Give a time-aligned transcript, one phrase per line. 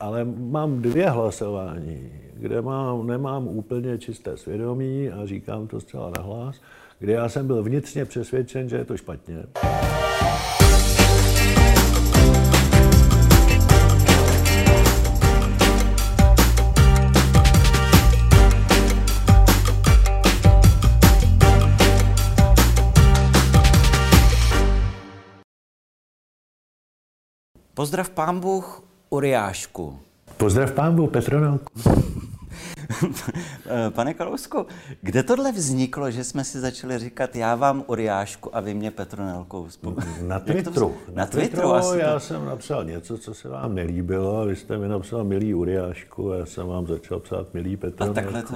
[0.00, 6.60] ale mám dvě hlasování, kde mám, nemám úplně čisté svědomí a říkám to zcela nahlas,
[6.98, 9.46] kde já jsem byl vnitřně přesvědčen, že je to špatně.
[27.74, 29.98] Pozdrav pán Bůh Uriášku.
[30.36, 31.72] Pozdrav pán Bůh Petronelku.
[33.90, 34.66] Pane Kalousku,
[35.00, 39.68] kde tohle vzniklo, že jsme si začali říkat já vám Uriášku a vy mě Petronelkou?
[40.22, 40.96] Na Twitteru.
[41.08, 42.20] Na, na Twitteru, Twitteru já to...
[42.20, 46.36] jsem napsal něco, co se vám nelíbilo a vy jste mi napsal milý Uriášku a
[46.36, 48.18] já jsem vám začal psát milý Petronelku.
[48.18, 48.54] A takhle to...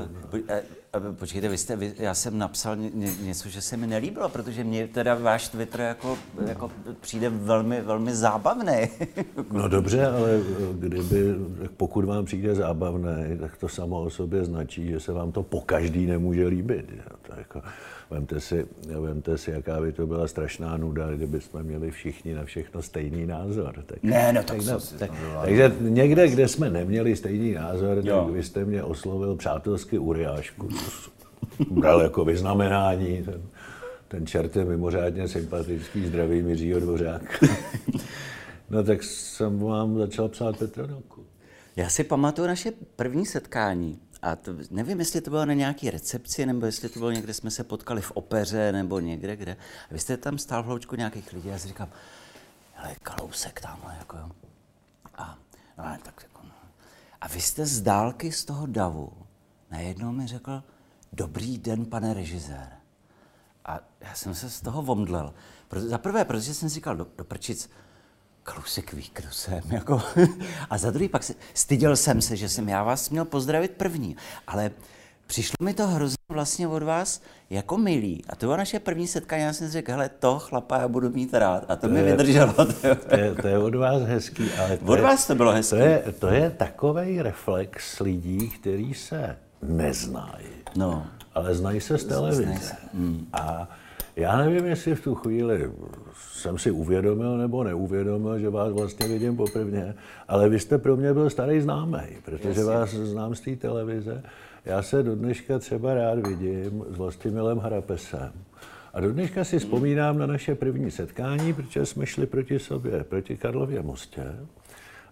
[1.18, 4.88] Počkejte, vy jste, vy, já jsem napsal ně, něco, že se mi nelíbilo, protože mě
[4.88, 8.88] teda váš Twitter jako, jako přijde velmi, velmi zábavný.
[9.52, 10.40] no dobře, ale
[10.72, 11.34] kdyby,
[11.76, 15.60] pokud vám přijde zábavné, tak to samo o sobě značí, že se vám to po
[15.60, 16.92] každý nemůže líbit.
[17.22, 17.62] To jako,
[18.10, 18.66] Vemte si,
[19.00, 23.26] vemte si, jaká by to byla strašná nuda, kdyby jsme měli všichni na všechno stejný
[23.26, 23.84] názor.
[23.86, 25.10] Tak, ne, no tak, tak, tak,
[25.44, 28.24] Takže někde, kde jsme neměli stejný názor, jo.
[28.24, 30.68] tak vy jste mě oslovil přátelsky Uriášku.
[31.70, 33.22] Bral jako vyznamenání.
[33.22, 33.42] Ten,
[34.08, 37.44] ten čert je mimořádně sympatický, zdravý Jiřího Dvořák.
[38.70, 41.24] no tak jsem vám začal psát Petronilku.
[41.76, 43.98] Já si pamatuju naše první setkání.
[44.24, 47.50] A to, nevím, jestli to bylo na nějaké recepci, nebo jestli to bylo někde, jsme
[47.50, 49.56] se potkali v opeře, nebo někde, kde.
[49.90, 51.88] A vy jste tam stál v hloučku nějakých lidí a já si říkám,
[52.74, 54.30] hele, kalousek tamhle, jako jo.
[55.14, 55.38] A,
[55.78, 56.52] no, tak jako, no.
[57.20, 59.12] a vy jste z dálky z toho davu
[59.74, 60.62] najednou mi řekl,
[61.12, 62.68] dobrý den, pane režisér.
[63.64, 65.34] A já jsem se z toho vomdlel.
[65.76, 67.70] Za prvé, protože jsem si říkal, do, do prčic,
[68.44, 69.60] Kalousek ví, kdo jsem.
[69.70, 70.02] Jako.
[70.70, 74.16] A za druhý pak se, styděl jsem se, že jsem já vás měl pozdravit první.
[74.46, 74.70] Ale
[75.26, 78.24] přišlo mi to hrozně vlastně od vás jako milý.
[78.28, 81.10] A to bylo naše první setkání, já jsem si řekl, hele, to chlapa já budu
[81.10, 81.64] mít rád.
[81.68, 82.54] A to, to mi je, vydrželo.
[83.08, 84.50] To je, to je od vás hezký.
[84.52, 85.76] Ale to od je, vás to bylo hezký.
[85.76, 90.46] To je, to je takový reflex lidí, kteří se neznají.
[90.76, 91.06] No.
[91.34, 92.54] Ale znají se z televize.
[92.62, 92.76] Se.
[92.94, 93.26] Hmm.
[93.32, 93.68] A
[94.16, 95.70] já nevím, jestli v tu chvíli
[96.12, 99.94] jsem si uvědomil nebo neuvědomil, že vás vlastně vidím poprvé,
[100.28, 102.64] ale vy jste pro mě byl starý známý, protože Jasně.
[102.64, 104.22] vás znám z té televize.
[104.64, 108.32] Já se do dneška třeba rád vidím s Vlastimilem Harapesem.
[108.94, 113.36] A do dneška si vzpomínám na naše první setkání, protože jsme šli proti sobě, proti
[113.36, 114.24] Karlově mostě.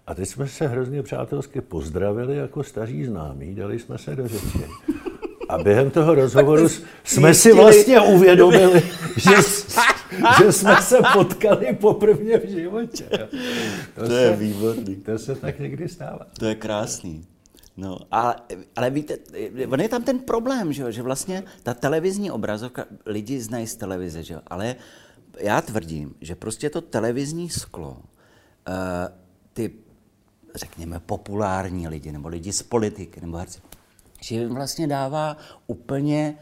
[0.06, 4.64] A teď jsme se hrozně přátelsky pozdravili jako staří známí, dali jsme se do řeči.
[5.48, 6.68] A během toho rozhovoru
[7.04, 8.82] jsme si vlastně uvědomili,
[9.16, 9.30] že,
[10.38, 13.04] že jsme se potkali poprvé v životě.
[13.94, 14.96] To, to je výborný.
[14.96, 16.26] To se tak někdy stává.
[16.38, 17.26] To je krásný.
[17.76, 18.36] No, ale,
[18.76, 19.18] ale víte,
[19.68, 24.22] on je tam ten problém, že, že vlastně ta televizní obrazovka, lidi znají z televize,
[24.22, 24.40] že?
[24.46, 24.76] ale
[25.38, 27.96] já tvrdím, že prostě to televizní sklo, uh,
[29.52, 29.72] ty,
[30.54, 33.60] řekněme, populární lidi, nebo lidi z politiky, nebo herci,
[34.22, 36.34] že jim vlastně dává úplně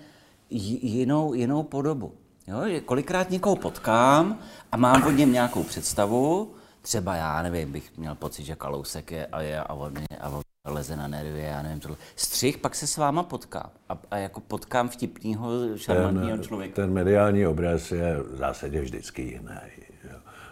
[0.51, 2.13] jinou, jinou podobu.
[2.47, 2.69] Jo?
[2.69, 4.39] Že kolikrát někoho potkám
[4.73, 9.27] a mám o něm nějakou představu, třeba já nevím, bych měl pocit, že Kalousek je
[9.27, 11.97] a, je a on, a on leze na nervy, já nevím, tohle.
[12.17, 16.75] Střih, pak se s váma potkám a, a jako potkám vtipného, šarmantního člověka.
[16.75, 19.90] Ten mediální obraz je v zásadě vždycky jiný.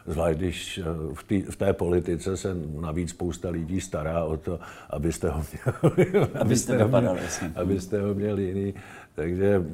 [0.09, 4.61] Zvlášť když eh, v, tý, v té politice se navíc spousta lidí stará o to,
[4.91, 7.21] abyste ho měli, abyste, ho měli,
[7.55, 8.75] abyste ho měli jiný.
[9.15, 9.65] Takže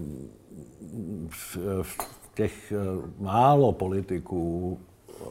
[1.28, 1.96] v, v
[2.34, 2.76] těch eh,
[3.18, 4.78] málo politiků
[5.10, 5.24] eh,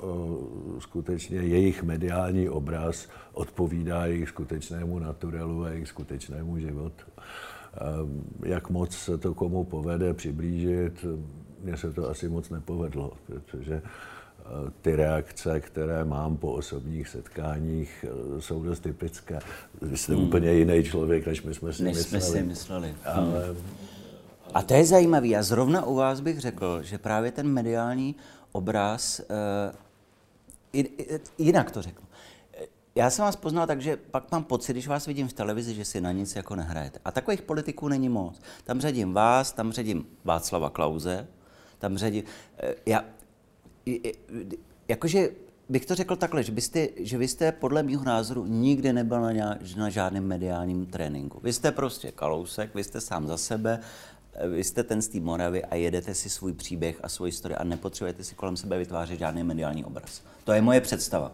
[0.80, 7.06] skutečně jejich mediální obraz odpovídá jejich skutečnému naturelu a jejich skutečnému životu.
[8.46, 11.06] Jak moc se to komu povede přiblížit,
[11.64, 13.82] mně se to asi moc nepovedlo, protože
[14.82, 19.40] ty reakce, které mám po osobních setkáních, eh, jsou dost typické.
[19.82, 20.24] Vy jste hmm.
[20.24, 22.22] úplně jiný člověk, než my jsme si než mysleli.
[22.24, 22.96] jsme si mysleli.
[23.06, 23.46] Ale...
[23.46, 23.58] Hmm.
[24.54, 25.36] A to je zajímavé.
[25.36, 28.16] A zrovna u vás bych řekl, že právě ten mediální
[28.52, 29.22] obraz,
[30.74, 30.86] uh,
[31.38, 32.08] jinak to řeknu.
[32.96, 35.86] Já jsem vás poznal tak, že pak mám pocit, když vás vidím v televizi, že
[35.86, 37.00] si na nic jako nehrajete.
[37.06, 38.42] A takových politiků není moc.
[38.64, 41.28] Tam řadím vás, tam řadím Václava Klauze,
[41.80, 42.24] tam řadím...
[42.58, 43.06] Eh, já,
[44.88, 45.30] jakože
[45.70, 49.32] bych to řekl takhle, že, byste, že vy jste podle mého názoru nikdy nebyl na,
[49.32, 51.40] nějak, na žádném mediálním tréninku.
[51.44, 53.80] Vy jste prostě kalousek, vy jste sám za sebe,
[54.50, 57.64] vy jste ten z té Moravy a jedete si svůj příběh a svoji historii a
[57.64, 60.22] nepotřebujete si kolem sebe vytvářet žádný mediální obraz.
[60.44, 61.32] To je moje představa.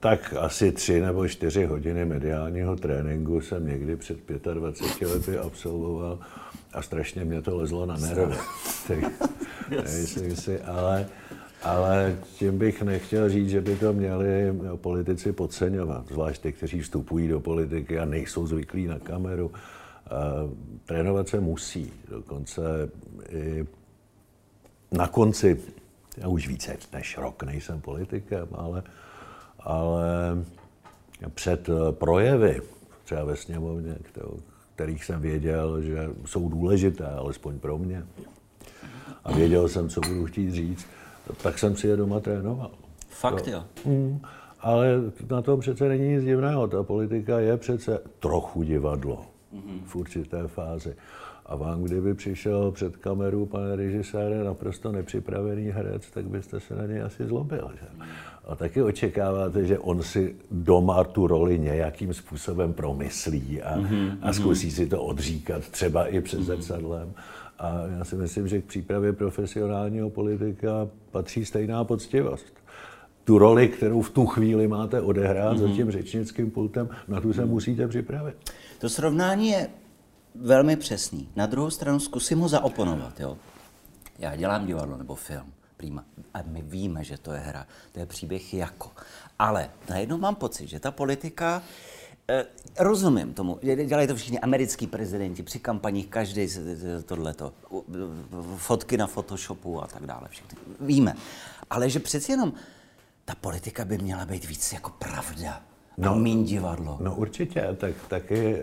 [0.00, 4.18] tak asi tři nebo čtyři hodiny mediálního tréninku jsem někdy před
[4.54, 6.18] 25 lety absolvoval
[6.74, 8.36] a strašně mě to lezlo na nervy.
[9.82, 11.06] Myslím si, ale,
[11.62, 17.28] ale tím bych nechtěl říct, že by to měli politici podceňovat, zvlášť ty, kteří vstupují
[17.28, 19.52] do politiky a nejsou zvyklí na kameru.
[20.84, 22.62] Trénovat se musí, dokonce
[23.30, 23.66] i
[24.92, 25.60] na konci,
[26.16, 28.82] já už více než rok nejsem politikem, ale,
[29.60, 30.04] ale
[31.34, 32.62] před projevy,
[33.04, 33.96] třeba ve sněmovně,
[34.74, 38.04] kterých jsem věděl, že jsou důležité, alespoň pro mě,
[39.24, 40.86] a věděl jsem, co budu chtít říct,
[41.42, 42.70] tak jsem si je doma trénoval.
[43.08, 43.64] Fakt jo?
[43.84, 44.20] Mm,
[44.60, 44.86] ale
[45.30, 46.68] na tom přece není nic divného.
[46.68, 49.80] Ta politika je přece trochu divadlo mm-hmm.
[49.84, 50.96] v určité fázi.
[51.46, 56.86] A vám, kdyby přišel před kameru, pane režisére, naprosto nepřipravený herec, tak byste se na
[56.86, 57.70] něj asi zlobil.
[57.80, 57.86] Že?
[58.44, 64.16] A taky očekáváte, že on si doma tu roli nějakým způsobem promyslí a, mm-hmm.
[64.22, 66.44] a zkusí si to odříkat, třeba i před mm-hmm.
[66.44, 67.12] zrcadlem.
[67.58, 72.54] A já si myslím, že k přípravě profesionálního politika patří stejná poctivost.
[73.24, 75.68] Tu roli, kterou v tu chvíli máte odehrát mm-hmm.
[75.68, 77.48] za tím řečnickým pultem, na tu se mm-hmm.
[77.48, 78.36] musíte připravit.
[78.80, 79.68] To srovnání je
[80.34, 81.28] velmi přesný.
[81.36, 83.20] Na druhou stranu zkusím ho zaoponovat.
[83.20, 83.38] Jo?
[84.18, 86.04] Já dělám divadlo nebo film, prýma.
[86.34, 88.90] A my víme, že to je hra, to je příběh jako.
[89.38, 91.62] Ale najednou mám pocit, že ta politika,
[92.28, 92.46] eh,
[92.78, 96.48] rozumím tomu, dělají to všichni americký prezidenti při kampaních, každý
[97.04, 97.52] tohleto,
[98.56, 100.58] fotky na Photoshopu a tak dále, všichni.
[100.80, 101.14] Víme.
[101.70, 102.52] Ale že přeci jenom
[103.24, 105.62] ta politika by měla být víc jako pravda.
[105.98, 106.98] No, a divadlo.
[107.00, 108.56] No určitě, tak taky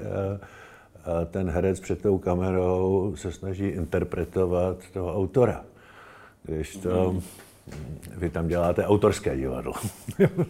[1.06, 5.64] uh ten herec před tou kamerou se snaží interpretovat toho autora.
[6.44, 7.22] Když to, mm.
[8.18, 9.74] vy tam děláte autorské divadlo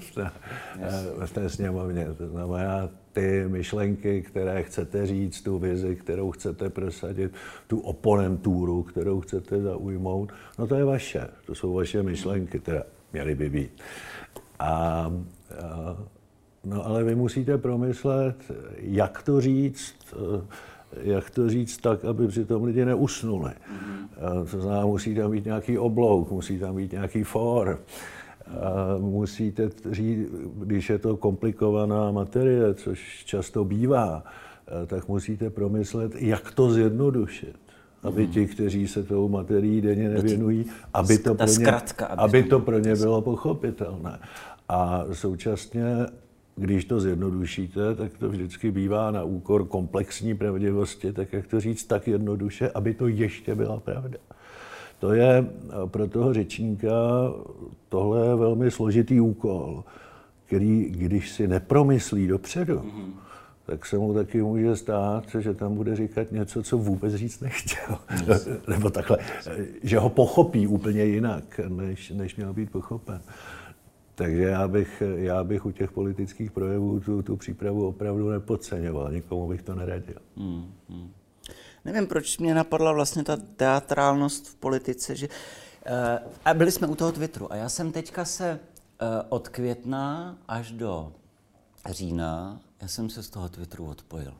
[1.25, 2.07] v té sněmovně.
[2.18, 7.31] To znamená, ty myšlenky, které chcete říct, tu vizi, kterou chcete prosadit,
[7.68, 11.27] tu oponenturu, kterou chcete zaujmout, no to je vaše.
[11.45, 12.83] To jsou vaše myšlenky, které
[13.13, 13.81] měly by být.
[14.59, 15.12] A, a
[16.63, 18.36] No ale vy musíte promyslet,
[18.78, 20.42] jak to říct, eh,
[21.02, 23.50] jak to říct tak, aby při tom lidi neusnuli.
[23.50, 24.46] Mm-hmm.
[24.52, 27.80] To znamená, musí tam být nějaký oblouk, musí tam být nějaký for.
[29.00, 34.24] Musíte říct, když je to komplikovaná materie, což často bývá,
[34.68, 37.56] eh, tak musíte promyslet, jak to zjednodušit
[38.04, 41.74] aby ti, kteří se tou materií denně nevěnují, aby to, pro ně,
[42.18, 44.19] aby to pro ně bylo pochopitelné.
[44.69, 45.86] A současně
[46.56, 51.83] když to zjednodušíte, tak to vždycky bývá na úkor komplexní pravdivosti, tak jak to říct
[51.83, 54.18] tak jednoduše, aby to ještě byla pravda.
[55.00, 55.45] To je
[55.86, 56.92] pro toho řečníka
[57.89, 59.83] tohle je velmi složitý úkol,
[60.45, 63.12] který, když si nepromyslí dopředu, mm-hmm.
[63.65, 67.98] tak se mu taky může stát, že tam bude říkat něco, co vůbec říct nechtěl.
[68.27, 68.50] Yes.
[68.68, 69.18] Nebo takhle,
[69.83, 73.21] že ho pochopí úplně jinak, než, než měl být pochopen.
[74.22, 79.12] Takže já bych, já bych u těch politických projevů tu, tu přípravu opravdu nepodceňoval.
[79.12, 80.18] Nikomu bych to neradil.
[80.38, 81.12] Hmm, hmm.
[81.86, 85.28] Nevím, proč mě napadla vlastně ta teatrálnost v politice, že...
[85.28, 88.60] Uh, a byli jsme u toho Twitteru a já jsem teďka se
[89.02, 91.14] uh, od května až do
[91.90, 94.34] října, já jsem se z toho Twitteru odpojil.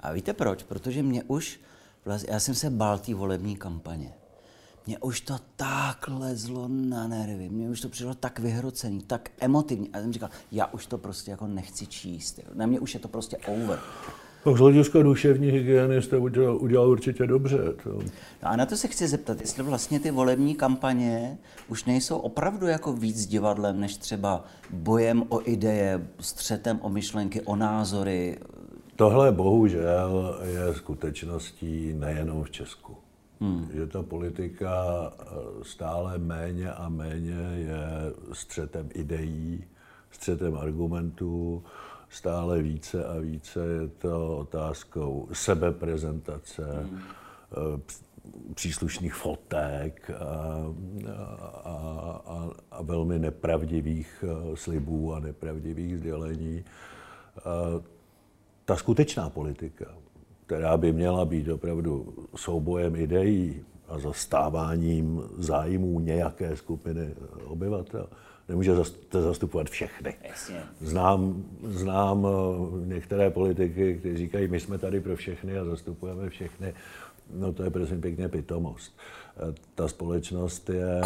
[0.00, 0.62] A víte proč?
[0.62, 1.60] Protože mě už,
[2.04, 4.12] vlastně, já jsem se bál té volební kampaně
[4.88, 9.90] mě už to tak lezlo na nervy, mě už to přišlo tak vyhrocený, tak emotivní.
[9.92, 12.40] A jsem říkal, já už to prostě jako nechci číst.
[12.54, 13.78] Na mě už je to prostě over.
[14.44, 17.58] Tak z hlediska duševní hygieny jste udělal, udělal určitě dobře.
[17.82, 17.90] To.
[18.42, 22.66] No a na to se chci zeptat, jestli vlastně ty volební kampaně už nejsou opravdu
[22.66, 28.38] jako víc divadlem, než třeba bojem o ideje, střetem o myšlenky, o názory.
[28.96, 32.96] Tohle bohužel je skutečností nejenom v Česku.
[33.40, 33.70] Hmm.
[33.72, 34.72] Že ta politika
[35.20, 35.24] eh,
[35.62, 39.64] stále méně a méně je střetem ideí,
[40.10, 41.64] střetem argumentů,
[42.08, 47.00] stále více a více je to otázkou sebeprezentace, hmm.
[48.54, 50.24] příslušných fotek a,
[51.64, 56.64] a, a, a velmi nepravdivých eh, slibů a nepravdivých sdělení.
[58.64, 59.94] Ta skutečná politika,
[60.48, 67.14] která by měla být opravdu soubojem ideí a zastáváním zájmů nějaké skupiny
[67.44, 68.08] obyvatel,
[68.48, 70.14] nemůžete zastupovat všechny.
[70.80, 76.74] Znám, znám eh, některé politiky, kteří říkají, my jsme tady pro všechny a zastupujeme všechny.
[77.34, 78.96] No to je prosím pěkně pitomost.
[79.74, 81.00] Ta společnost je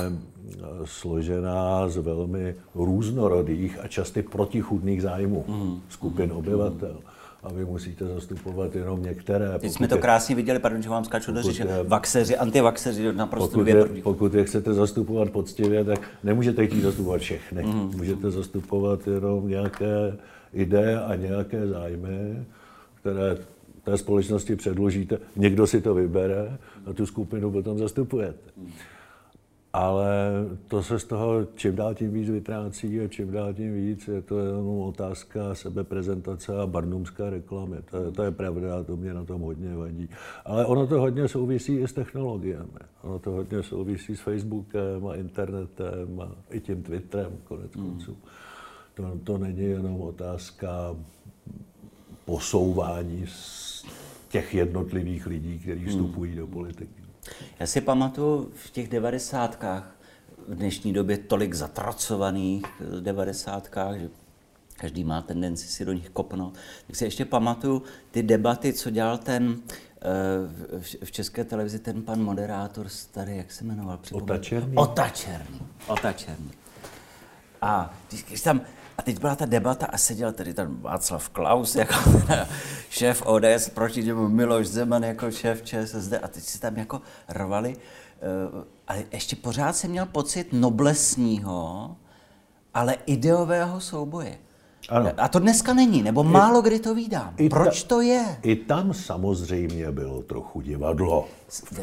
[0.85, 5.81] složená z velmi různorodých a časty protichudných zájmů mm.
[5.89, 6.37] skupin mm.
[7.43, 9.59] A vy musíte zastupovat jenom některé.
[9.59, 13.69] Teď jsme to krásně viděli, pardon, že vám skáču do řeči, vaxeři, antivaxeři, naprosto pokud
[13.69, 17.63] je, pokud je chcete zastupovat poctivě, tak nemůžete jít zastupovat všechny.
[17.63, 17.91] Mm.
[17.97, 20.17] Můžete zastupovat jenom nějaké
[20.53, 22.45] ideje a nějaké zájmy,
[23.01, 23.37] které
[23.85, 28.39] té společnosti předložíte, někdo si to vybere a tu skupinu potom zastupujete.
[29.73, 30.09] Ale
[30.69, 34.23] to se z toho čím dál tím víc vytrácí a čím dál tím víc je
[34.23, 37.77] to jenom otázka sebeprezentace a barnumská reklamy.
[37.91, 40.09] To, je, to je pravda a to mě na tom hodně vadí.
[40.45, 42.81] Ale ono to hodně souvisí i s technologiemi.
[43.03, 48.17] Ono to hodně souvisí s Facebookem a internetem a i tím Twitterem konec konců.
[48.95, 50.97] To, to není jenom otázka
[52.25, 53.25] posouvání
[54.29, 57.02] těch jednotlivých lidí, kteří vstupují do politiky.
[57.61, 59.97] Já si pamatuju v těch devadesátkách,
[60.49, 62.65] v dnešní době tolik zatracovaných
[63.01, 64.09] devadesátkách, že
[64.77, 66.55] každý má tendenci si do nich kopnout.
[66.87, 72.23] Tak si ještě pamatuju ty debaty, co dělal ten eh, v české televizi ten pan
[72.23, 73.99] moderátor starý, jak se jmenoval?
[74.13, 74.77] Otačerný.
[74.77, 75.61] Otačerný.
[75.87, 76.51] Otačerný.
[77.63, 78.61] A když tam
[79.03, 81.95] a teď byla ta debata a seděl tady ten Václav Klaus jako
[82.91, 87.77] šéf ODS proti němu Miloš Zeman jako šéf ČSSD a teď si tam jako rvali.
[87.77, 91.97] Eh, a ještě pořád jsem měl pocit noblesního,
[92.75, 94.39] ale ideového souboje.
[94.89, 95.11] Ano.
[95.17, 97.35] A to dneska není, nebo I, málo kdy to vídám.
[97.51, 98.25] Proč ta, to je?
[98.43, 101.29] I tam samozřejmě bylo trochu divadlo.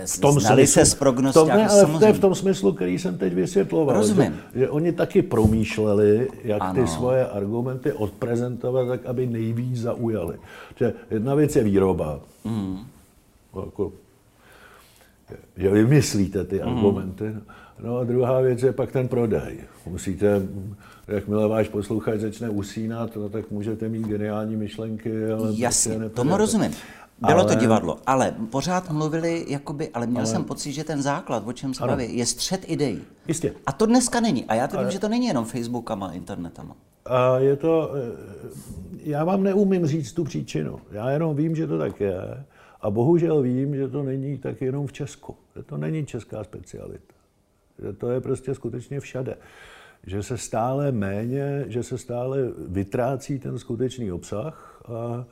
[0.06, 3.18] V tom Znali smyslu, se s prognostiáky, ale v, té, v tom smyslu, který jsem
[3.18, 3.96] teď vysvětloval.
[3.96, 4.40] Rozumím.
[4.54, 6.82] Že, že oni taky promýšleli, jak ano.
[6.82, 10.38] ty svoje argumenty odprezentovat tak, aby nejvíc zaujali.
[10.76, 12.20] Že jedna věc je výroba.
[12.44, 12.80] Mm.
[13.66, 13.92] Jako,
[15.58, 16.70] že vymyslíte ty mm.
[16.70, 17.36] argumenty.
[17.84, 19.58] No a druhá věc je pak ten prodej.
[19.86, 20.42] Musíte
[21.08, 25.50] jakmile váš posluchač začne usínat, no, tak můžete mít geniální myšlenky, ale...
[25.56, 26.72] Jasně, prostě tomu rozumím.
[27.28, 27.56] Bylo ale...
[27.56, 30.28] to divadlo, ale pořád mluvili, jakoby, ale měl ale...
[30.28, 33.02] jsem pocit, že ten základ, o čem se baví, je střed ideí.
[33.28, 33.54] Jistě.
[33.66, 34.46] A to dneska není.
[34.46, 34.86] A já to ale...
[34.86, 36.76] vím, že to není jenom Facebookama, internetama.
[37.06, 37.92] A je to...
[37.96, 38.50] Eh,
[39.04, 40.80] já vám neumím říct tu příčinu.
[40.92, 42.44] Já jenom vím, že to tak je.
[42.82, 45.36] A bohužel vím, že to není tak jenom v Česku.
[45.56, 47.19] Že to není česká specialita.
[47.98, 49.38] To je prostě skutečně všade
[50.08, 55.26] že se stále méně, že se stále vytrácí ten skutečný obsah a,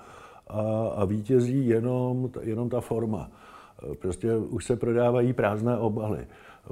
[0.47, 3.31] a, a vítězí jenom, jenom ta forma.
[3.99, 6.27] Prostě už se prodávají prázdné obaly.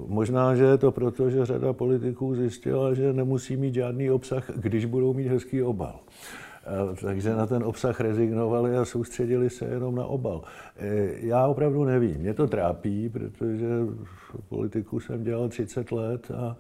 [0.08, 4.86] Možná, že je to proto, že řada politiků zjistila, že nemusí mít žádný obsah, když
[4.86, 6.00] budou mít hezký obal.
[7.02, 10.44] Takže na ten obsah rezignovali a soustředili se jenom na obal.
[10.78, 13.68] E, já opravdu nevím, mě to trápí, protože
[14.50, 16.58] politiku jsem dělal 30 let a,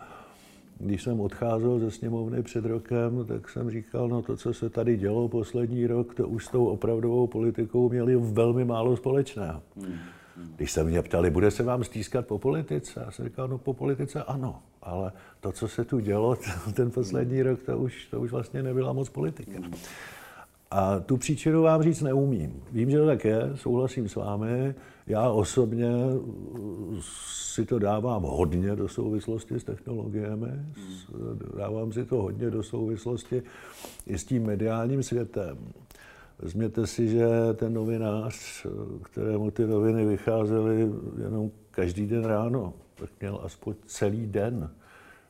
[0.79, 4.97] když jsem odcházel ze sněmovny před rokem, tak jsem říkal, no to, co se tady
[4.97, 9.61] dělo poslední rok, to už s tou opravdovou politikou měli velmi málo společného.
[10.55, 13.01] Když se mě ptali, bude se vám stýskat po politice?
[13.05, 16.37] Já jsem říkal, no po politice ano, ale to, co se tu dělo
[16.73, 19.59] ten poslední rok, to už, to už vlastně nebyla moc politika.
[20.71, 22.63] A tu příčinu vám říct neumím.
[22.71, 24.75] Vím, že to tak je, souhlasím s vámi.
[25.07, 25.91] Já osobně
[27.55, 30.47] si to dávám hodně do souvislosti s technologiemi,
[31.57, 33.43] dávám si to hodně do souvislosti
[34.07, 35.57] i s tím mediálním světem.
[36.39, 38.65] Vezměte si, že ten novinář,
[39.01, 40.91] kterému ty noviny vycházely
[41.23, 44.69] jenom každý den ráno, tak měl aspoň celý den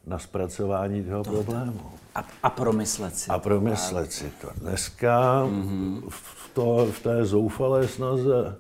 [0.08, 1.82] na zpracování toho to, problému.
[2.16, 3.32] A, a promyslet si.
[3.32, 4.50] A promyslet si to.
[4.56, 6.04] Dneska mm-hmm.
[6.10, 8.56] v, to, v té zoufalé snaze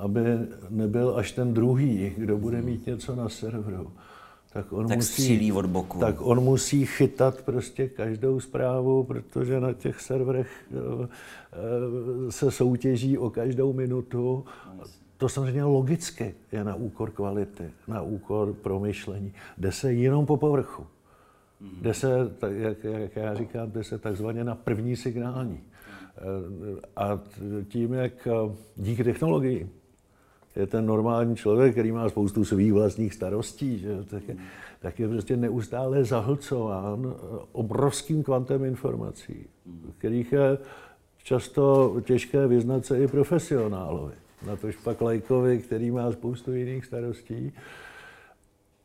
[0.00, 0.20] aby
[0.70, 3.92] nebyl až ten druhý, kdo bude mít něco na serveru.
[4.52, 5.98] Tak on, tak musí, od boku.
[5.98, 11.08] tak on musí chytat prostě každou zprávu, protože na těch serverech eh,
[11.52, 14.44] eh, se soutěží o každou minutu.
[15.20, 19.32] To samozřejmě logicky je na úkor kvality, na úkor promyšlení.
[19.58, 20.86] Jde se jenom po povrchu.
[21.82, 25.60] Jde se, jak, jak já říkám, jde se takzvaně na první signální.
[25.60, 26.20] Eh,
[26.96, 27.20] a
[27.68, 28.28] tím, jak
[28.76, 29.70] díky technologii
[30.56, 34.36] je ten normální člověk, který má spoustu svých vlastních starostí, že, tak, je,
[34.80, 37.14] tak je prostě neustále zahlcován
[37.52, 39.46] obrovským kvantem informací,
[39.98, 40.58] kterých je
[41.22, 44.14] často těžké vyznat se i profesionálovi.
[44.46, 47.52] Na tož pak lajkovi, který má spoustu jiných starostí.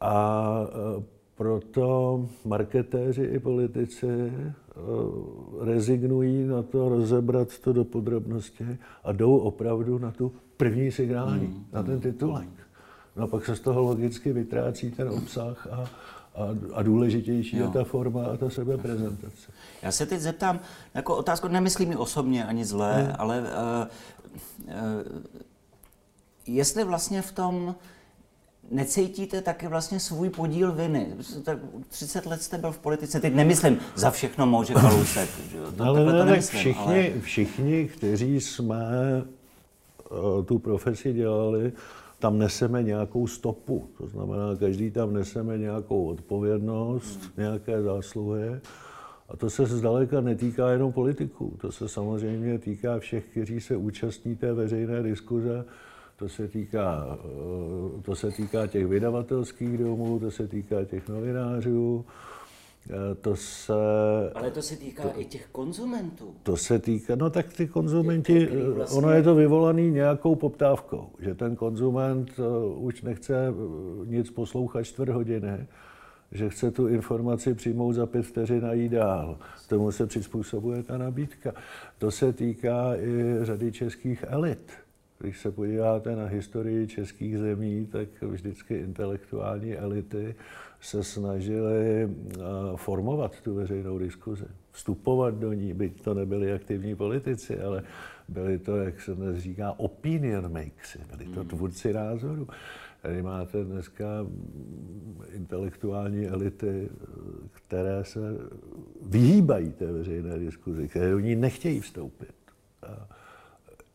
[0.02, 0.68] A
[1.00, 4.32] e, proto marketéři i politici eh,
[5.62, 11.66] rezignují na to rozebrat to do podrobnosti a jdou opravdu na tu první signální, mm.
[11.74, 12.50] na ten titulek.
[13.16, 15.88] No a pak se z toho logicky vytrácí ten obsah a, a,
[16.74, 17.66] a důležitější jo.
[17.66, 19.52] je ta forma a ta sebeprezentace.
[19.82, 20.60] Já se teď zeptám,
[20.94, 23.14] jako otázku, nemyslím mi osobně ani zlé, ne.
[23.14, 23.48] ale uh,
[26.48, 27.76] jestli vlastně v tom
[28.72, 31.08] necítíte taky vlastně svůj podíl viny.
[31.44, 31.58] Tak
[31.90, 35.30] 30 let jste byl v politice, teď nemyslím za všechno může Kalousek.
[35.78, 37.22] To, ale ne, to nemyslím, všichni, ale...
[37.22, 38.76] všichni, kteří jsme
[40.12, 41.74] uh, tu profesi dělali,
[42.20, 43.90] tam neseme nějakou stopu.
[43.98, 47.32] To znamená, každý tam neseme nějakou odpovědnost, hmm.
[47.38, 48.60] nějaké zásluhy.
[49.30, 51.58] A to se zdaleka netýká jenom politiků.
[51.62, 55.66] To se samozřejmě týká všech, kteří se účastní té veřejné diskuze.
[56.16, 62.06] To se týká, eh, to se týká těch vydavatelských domů, to se týká těch novinářů,
[62.90, 63.74] eh, to se...
[64.36, 66.36] Ale to se týká to, i těch konzumentů.
[66.44, 68.98] To se týká, no tak ty konzumenti, vlastně...
[68.98, 72.32] ono je to vyvolaný nějakou poptávkou, že ten konzument
[72.76, 73.54] už nechce
[74.06, 75.68] nic poslouchat čtvrt hodiny,
[76.32, 79.38] že chce tu informaci přijmout za pět vteřin a jít dál.
[79.68, 81.54] Tomu se přizpůsobuje ta nabídka.
[81.98, 84.72] To se týká i řady českých elit.
[85.20, 90.36] Když se podíváte na historii českých zemí, tak vždycky intelektuální elity
[90.80, 92.38] se snažili eh,
[92.76, 97.84] formovat tu veřejnou diskuzi, vstupovat do ní, byť to nebyli aktivní politici, ale
[98.28, 101.50] byli to, jak se dnes říká, opinion makers, byli to hmm.
[101.50, 102.48] tvůrci názoru.
[103.06, 104.06] Tady máte dneska
[105.34, 106.90] intelektuální elity,
[107.52, 108.20] které se
[109.02, 112.36] vyhýbají té veřejné diskuzi, které do ní nechtějí vstoupit.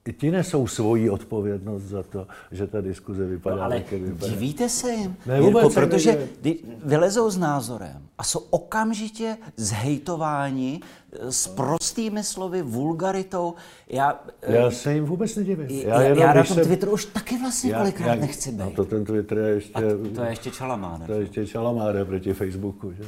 [0.09, 4.33] I ti nesou svoji odpovědnost za to, že ta diskuze vypadá, no, ale jak vypadá.
[4.33, 6.28] divíte se jim, ne, Jirko, protože
[6.85, 10.80] vylezou s názorem a jsou okamžitě zhejtováni
[11.30, 13.54] s prostými slovy, vulgaritou.
[13.88, 15.69] Já, já se jim vůbec nedivím.
[15.71, 16.64] Já, já, já na tom jsem...
[16.64, 18.59] Twitteru už taky vlastně já, kolikrát já, nechci být.
[18.59, 19.75] No to ten Twitter je ještě...
[19.75, 19.80] A
[20.14, 21.07] to je ještě čalamáne.
[21.07, 22.92] To je ještě čalamáne proti Facebooku.
[22.92, 23.04] Že?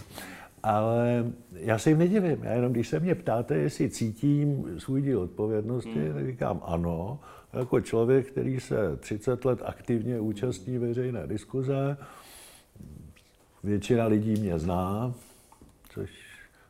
[0.63, 2.45] Ale já se jim nedivím.
[2.45, 6.15] Já jenom, když se mě ptáte, jestli cítím svůj díl odpovědnosti, hmm.
[6.15, 7.21] tak říkám ano.
[7.53, 11.97] Jako člověk, který se 30 let aktivně účastní veřejné diskuze,
[13.65, 15.15] většina lidí mě zná,
[15.89, 16.11] což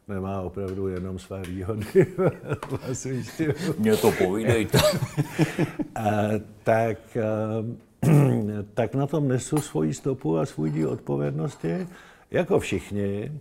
[0.08, 1.86] nemá opravdu jenom své výhody.
[3.78, 4.78] Mně to povídejte.
[6.62, 6.98] tak,
[8.74, 11.88] tak na tom nesu svoji stopu a svůj díl odpovědnosti,
[12.30, 13.32] jako všichni,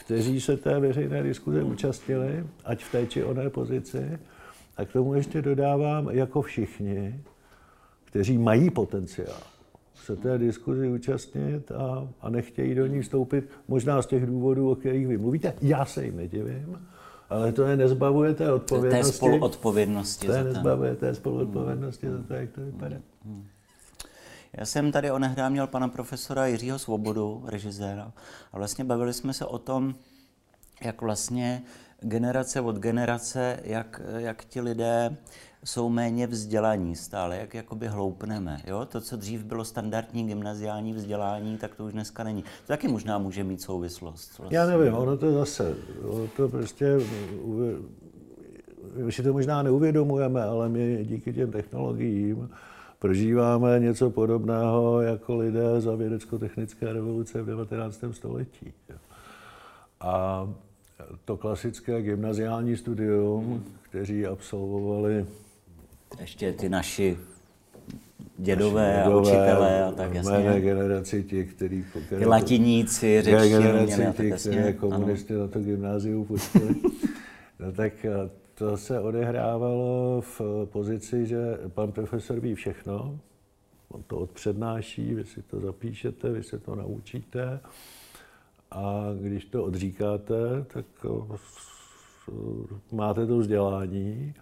[0.00, 4.18] kteří se té veřejné diskuze účastnili, ať v té či oné pozici.
[4.76, 7.20] A k tomu ještě dodávám, jako všichni,
[8.04, 9.42] kteří mají potenciál
[10.04, 14.74] se té diskuzi účastnit a, a nechtějí do ní vstoupit, možná z těch důvodů, o
[14.74, 15.54] kterých vy mluvíte.
[15.62, 16.78] Já se jim nedivím,
[17.30, 19.12] ale to je nezbavuje té odpovědnosti.
[19.12, 20.26] Té spoluodpovědnosti.
[20.26, 22.96] To je nezbavuje té spoluodpovědnosti za to, jak to vypadá.
[23.24, 23.46] Hmm.
[24.52, 28.12] Já jsem tady onehdá měl pana profesora Jiřího Svobodu, režiséra,
[28.52, 29.94] a vlastně bavili jsme se o tom,
[30.82, 31.62] jak vlastně
[32.00, 35.16] generace od generace, jak, jak ti lidé
[35.64, 38.60] jsou méně vzdělaní stále, jak jakoby hloupneme.
[38.66, 38.84] Jo?
[38.84, 42.42] To, co dřív bylo standardní gymnaziální vzdělání, tak to už dneska není.
[42.42, 44.38] To taky možná může mít souvislost.
[44.38, 44.58] Vlastně.
[44.58, 46.98] Já nevím, ono to zase, ono to prostě,
[48.94, 52.50] my si to možná neuvědomujeme, ale my díky těm technologiím
[53.00, 58.04] prožíváme něco podobného jako lidé za vědecko-technické revoluce v 19.
[58.12, 58.72] století.
[60.00, 60.48] A
[61.24, 65.26] to klasické gymnaziální studium, kteří absolvovali...
[66.20, 67.18] Ještě ty naši
[68.38, 70.38] dědové, naši dědové a učitelé a tak jasně.
[70.38, 71.84] Mé generaci těch, kteří...
[72.08, 73.50] Ty latiníci řečtí.
[73.50, 76.74] generaci těch, kteří komunisty na to gymnázium pustili.
[77.60, 77.92] no tak
[78.60, 83.18] to se odehrávalo v pozici, že pan profesor ví všechno,
[83.88, 87.60] on to odpřednáší, vy si to zapíšete, vy se to naučíte
[88.70, 90.86] a když to odříkáte, tak
[92.92, 94.34] máte to vzdělání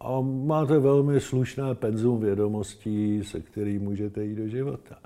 [0.00, 4.98] a máte velmi slušné penzum vědomostí, se kterým můžete jít do života.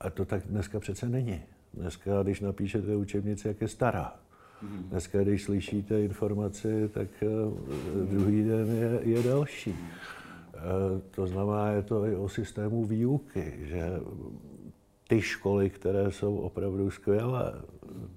[0.00, 1.42] A to tak dneska přece není.
[1.74, 4.25] Dneska, když napíšete učebnici, jak je stará,
[4.62, 7.26] Dneska, když slyšíte informaci, tak eh,
[8.04, 9.74] druhý den je, je další.
[10.54, 10.60] Eh,
[11.10, 14.00] to znamená, je to i o systému výuky, že
[15.08, 17.52] ty školy, které jsou opravdu skvělé,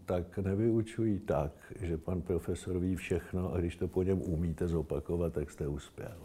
[0.06, 5.34] tak nevyučují tak, že pan profesor ví všechno a když to po něm umíte zopakovat,
[5.34, 6.18] tak jste uspěl.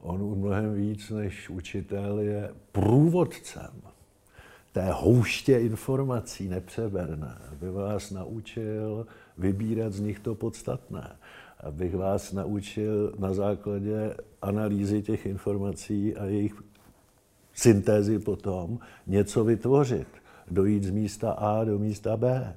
[0.00, 3.82] On mnohem víc než učitel je průvodcem
[4.76, 9.06] té houště informací nepřeberné, aby vás naučil
[9.38, 11.16] vybírat z nich to podstatné,
[11.60, 16.54] abych vás naučil na základě analýzy těch informací a jejich
[17.54, 20.08] syntézy potom něco vytvořit,
[20.50, 22.56] dojít z místa A do místa B.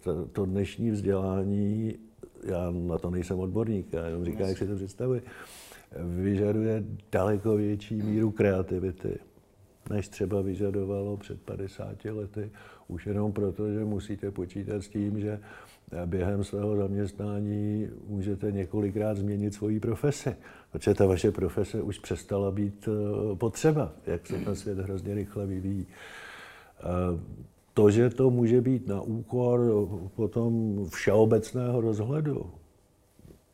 [0.00, 1.94] To, to dnešní vzdělání,
[2.44, 5.22] já na to nejsem odborník, já jenom říkám, jak si to představuji,
[5.96, 9.18] vyžaduje daleko větší míru kreativity,
[9.90, 12.50] než třeba vyžadovalo před 50 lety,
[12.88, 15.40] už jenom proto, že musíte počítat s tím, že
[16.06, 20.36] během svého zaměstnání můžete několikrát změnit svoji profesi,
[20.72, 25.46] protože ta vaše profese už přestala být eh, potřeba, jak se ten svět hrozně rychle
[25.46, 25.86] vyvíjí.
[26.80, 26.84] Eh,
[27.74, 29.60] to, že to může být na úkor
[30.16, 32.50] potom všeobecného rozhledu,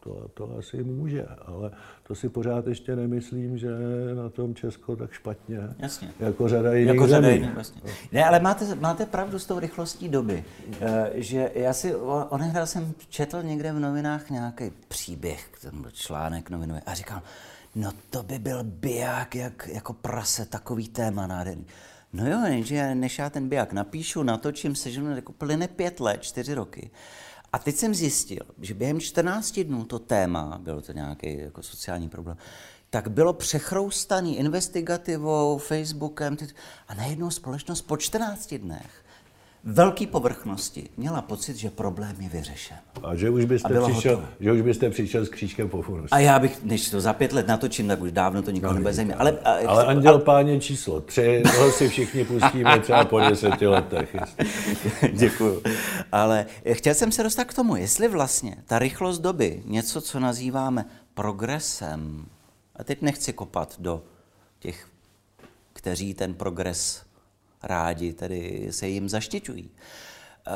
[0.05, 1.71] to, to asi může, ale
[2.03, 3.69] to si pořád ještě nemyslím, že
[4.14, 6.11] na tom Česko tak špatně, Jasně.
[6.21, 7.35] jako řada jiných jako řada zemí.
[7.35, 7.83] Jiných, vlastně.
[8.12, 10.45] Ne, ale máte, máte pravdu s tou rychlostí doby,
[10.81, 11.95] eh, že já si,
[12.29, 17.23] onehrál jsem četl někde v novinách nějaký příběh, ten článek novinový a říkal,
[17.75, 21.67] no to by byl biják jak, jako prase, takový téma nádherný.
[22.12, 26.55] No jo, jenže než já ten biják napíšu, natočím, seženu, jako plyne pět let, čtyři
[26.55, 26.90] roky.
[27.55, 32.09] A teď jsem zjistil, že během 14 dnů to téma, bylo to nějaký jako sociální
[32.09, 32.37] problém,
[32.90, 36.37] tak bylo přechroustaný investigativou, Facebookem
[36.88, 39.04] a najednou společnost po 14 dnech
[39.64, 42.77] velké povrchnosti měla pocit, že problém je vyřešen.
[43.03, 46.07] A že už byste, přišel, že už byste přišel s křížkem po furu.
[46.11, 48.74] A já bych, než to za pět let natočím, tak už dávno to nikoho no,
[48.74, 49.16] nebude zajímat.
[49.18, 50.24] Ale, a, ale Anděl ale...
[50.24, 54.16] Páně číslo tři, toho si všichni pustíme třeba po deseti letech.
[55.12, 55.62] Děkuju.
[56.12, 60.85] Ale chtěl jsem se dostat k tomu, jestli vlastně ta rychlost doby, něco, co nazýváme
[61.14, 62.27] progresem,
[62.77, 64.03] a teď nechci kopat do
[64.59, 64.88] těch,
[65.72, 67.05] kteří ten progres
[67.66, 69.70] rádi tedy se jim zaštiťují.
[70.46, 70.53] Uh,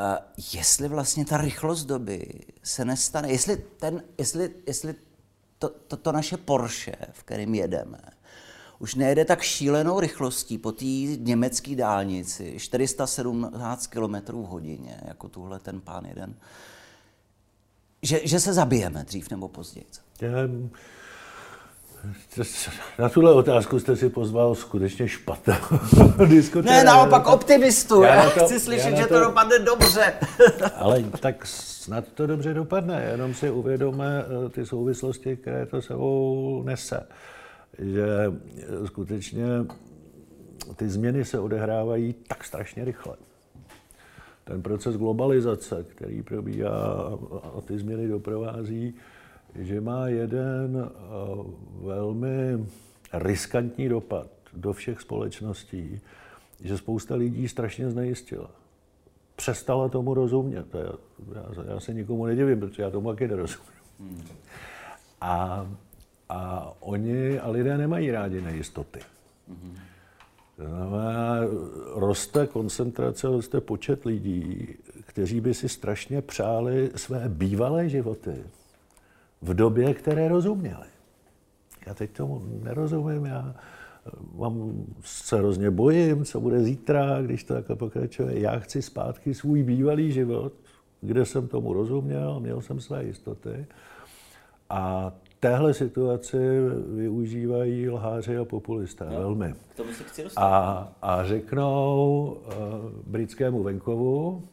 [0.53, 2.29] jestli vlastně ta rychlost doby
[2.63, 4.95] se nestane, jestli, ten, jestli, jestli
[5.59, 7.99] to, to, to naše Porsche, v kterém jedeme,
[8.79, 10.85] už nejede tak šílenou rychlostí po té
[11.19, 16.35] německé dálnici, 417 km v hodině, jako tuhle ten pán jeden,
[18.03, 19.87] že, že se zabijeme dřív nebo později.
[22.99, 25.55] Na tuhle otázku jste si pozval skutečně špatnou
[26.63, 28.03] Ne, naopak optimistu.
[28.03, 30.13] Já, já to, chci slyšet, já že to, to dopadne dobře.
[30.75, 36.63] ale tak snad to dobře dopadne, jenom si uvědomíme eh, ty souvislosti, které to sebou
[36.67, 37.07] nese.
[37.79, 38.07] Že
[38.59, 39.47] eh, skutečně
[40.77, 43.17] ty změny se odehrávají tak strašně rychle.
[44.45, 46.71] Ten proces globalizace, který probíhá
[47.59, 48.95] a ty změny doprovází,
[49.55, 50.91] že má jeden eh,
[51.81, 52.67] velmi
[53.13, 56.01] riskantní dopad do všech společností,
[56.61, 58.51] že spousta lidí strašně znejistila.
[59.37, 60.67] Přestala tomu rozumět.
[60.75, 60.93] Já,
[61.35, 63.69] já, já se nikomu nedivím, protože já tomu taky nerozumím.
[65.21, 65.67] A,
[66.29, 69.01] a oni a lidé nemají rádi nejistoty.
[70.57, 71.39] To znamená,
[71.95, 74.69] roste koncentrace, roste počet lidí,
[75.07, 78.45] kteří by si strašně přáli své bývalé životy
[79.43, 80.87] v době, které rozuměli.
[81.87, 83.55] Já teď tomu nerozumím, já
[84.35, 88.41] mám, se hrozně bojím, co bude zítra, když to takhle pokračuje.
[88.41, 90.53] Já chci zpátky svůj bývalý život,
[91.01, 93.67] kde jsem tomu rozuměl, měl jsem své jistoty.
[94.71, 96.39] A téhle situaci
[96.95, 99.55] využívají lháři a populisté jo, velmi.
[99.69, 102.53] K tomu se chci a, a řeknou uh,
[103.07, 104.49] britskému venkovu,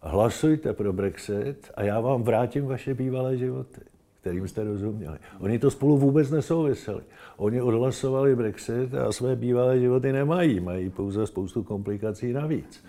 [0.00, 3.80] hlasujte pro Brexit a já vám vrátím vaše bývalé životy
[4.22, 5.18] kterým jste rozuměli.
[5.40, 7.02] Oni to spolu vůbec nesouviseli.
[7.36, 12.84] Oni odhlasovali Brexit a své bývalé životy nemají, mají pouze spoustu komplikací navíc.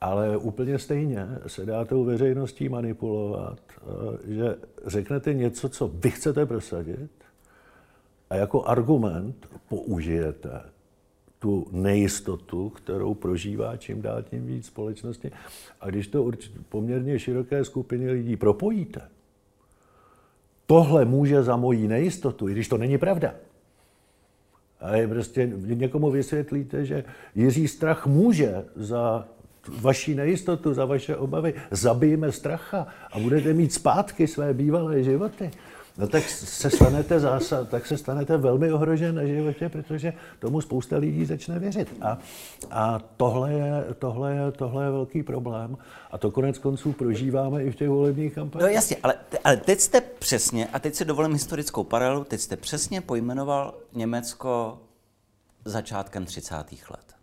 [0.00, 6.46] Ale úplně stejně se dá tou veřejností manipulovat, eh, že řeknete něco, co vy chcete
[6.46, 7.10] prosadit
[8.30, 10.60] a jako argument použijete
[11.38, 15.30] tu nejistotu, kterou prožívá čím dál tím víc společnosti.
[15.80, 16.30] A když to
[16.68, 19.00] poměrně široké skupině lidí propojíte,
[20.70, 23.34] tohle může za moji nejistotu, i když to není pravda.
[24.80, 27.04] Ale prostě někomu vysvětlíte, že
[27.34, 29.28] Jiří Strach může za
[29.68, 35.50] vaši nejistotu, za vaše obavy, zabijeme stracha a budete mít zpátky své bývalé životy
[36.00, 40.96] no tak se stanete zásad, tak se stanete velmi ohrožen na životě, protože tomu spousta
[40.96, 41.94] lidí začne věřit.
[42.00, 42.18] A,
[42.70, 45.76] a tohle, je, tohle, je, tohle je velký problém.
[46.10, 48.68] A to konec konců prožíváme i v těch volebních kampaních.
[48.68, 52.56] No jasně, ale, ale teď jste přesně, a teď si dovolím historickou paralelu, teď jste
[52.56, 54.78] přesně pojmenoval Německo
[55.64, 56.54] začátkem 30.
[56.90, 57.19] let.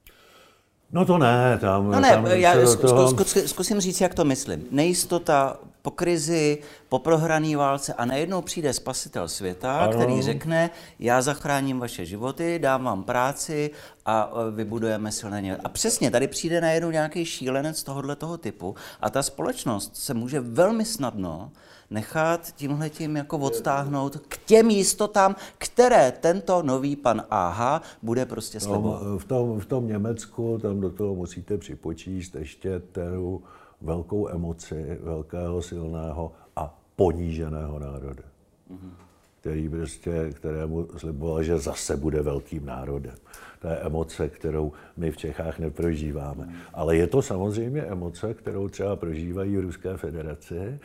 [0.91, 1.91] No to ne, tam...
[1.91, 3.25] No ne, tam já toho...
[3.45, 4.65] zkusím říct, jak to myslím.
[4.71, 6.57] Nejistota po krizi,
[6.89, 9.93] po prohrané válce a najednou přijde spasitel světa, ano.
[9.93, 10.69] který řekne,
[10.99, 13.71] já zachráním vaše životy, dám vám práci
[14.05, 19.09] a e, vybudujeme silné A přesně, tady přijde najednou nějaký šílenec tohohle toho typu a
[19.09, 21.51] ta společnost se může velmi snadno
[21.89, 29.01] nechat tímhletím jako odtáhnout k těm jistotám, které tento nový pan AH bude prostě slibovat.
[29.17, 33.43] v, tom, v tom Německu tam do toho musíte připočíst ještě tu
[33.81, 38.23] velkou emoci velkého, silného a poníženého národa.
[38.71, 39.06] Mm-hmm.
[39.47, 43.15] Který prostě, kterému sliboval, že zase bude velkým národem.
[43.59, 46.49] To je emoce, kterou my v Čechách neprožíváme.
[46.73, 50.79] Ale je to samozřejmě emoce, kterou třeba prožívají v Ruské federaci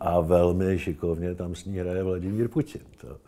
[0.00, 2.80] a velmi šikovně tam s ní hraje Vladimír Putin.
[3.00, 3.18] To,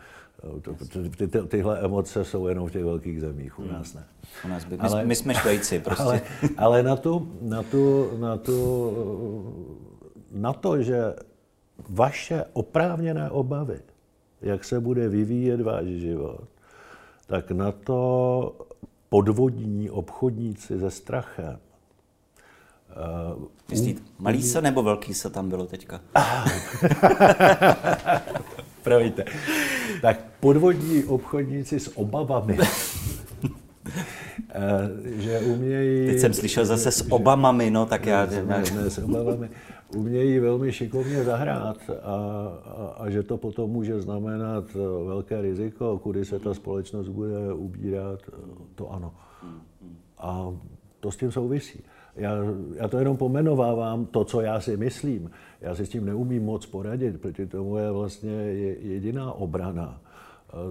[0.60, 0.74] to,
[1.16, 4.04] ty, ty, tyhle emoce jsou jenom v těch velkých zemích, u nás ne.
[4.44, 6.02] U nás by, my, ale, my jsme Švejci prostě.
[6.02, 6.20] Ale,
[6.56, 8.92] ale na, tu, na, tu, na, tu,
[10.32, 11.14] na to, že
[11.88, 13.80] vaše oprávněné obavy,
[14.42, 16.44] jak se bude vyvíjet váš život,
[17.26, 18.66] tak na to
[19.08, 21.58] podvodní obchodníci se strachem.
[23.36, 26.00] Uh, Myslíte, malý se nebo velký se tam bylo teďka?
[28.82, 29.24] Promiňte.
[30.02, 32.66] Tak podvodní obchodníci s obavami, eh,
[35.16, 36.06] že umějí...
[36.06, 38.26] Teď jsem slyšel zase s Obamami, no tak já...
[38.26, 39.50] Ne, ne, ne s Obamami.
[39.96, 42.14] Umějí velmi šikovně zahrát a,
[42.64, 44.64] a, a že to potom může znamenat
[45.06, 48.20] velké riziko, kudy se ta společnost bude ubírat,
[48.74, 49.14] to ano.
[50.18, 50.54] A
[51.00, 51.82] to s tím souvisí.
[52.16, 52.36] Já,
[52.74, 55.30] já to jenom pomenovávám, to, co já si myslím.
[55.60, 58.32] Já si s tím neumím moc poradit, protože tomu je vlastně
[58.80, 60.00] jediná obrana,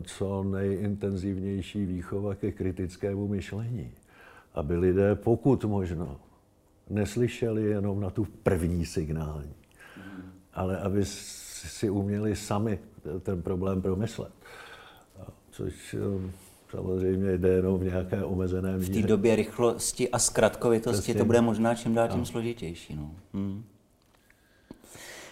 [0.03, 3.91] co nejintenzivnější výchova ke kritickému myšlení.
[4.53, 6.17] Aby lidé, pokud možno,
[6.89, 9.53] neslyšeli jenom na tu první signální,
[10.53, 12.79] ale aby si uměli sami
[13.21, 14.33] ten problém promyslet.
[15.51, 15.95] Což
[16.69, 18.91] samozřejmě jde jenom v nějaké omezené míře.
[18.91, 21.13] V té době rychlosti a zkratkovitosti Přesně.
[21.13, 22.95] to bude možná čím dál tím složitější.
[22.95, 23.11] No.
[23.33, 23.63] Hmm.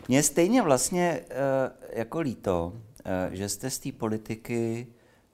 [0.08, 2.74] Mně stejně vlastně eh, jako líto,
[3.06, 4.88] eh, že jste z té politiky